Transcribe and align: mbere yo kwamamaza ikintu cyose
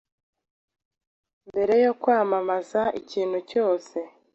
mbere 1.49 1.75
yo 1.85 1.93
kwamamaza 2.01 2.81
ikintu 3.01 3.37
cyose 3.49 3.97